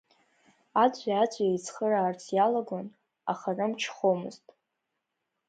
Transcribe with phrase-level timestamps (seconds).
[0.83, 2.87] Аӡәи-аӡәи еицхыраарц иалагон,
[3.31, 4.45] аха рымч хомызт.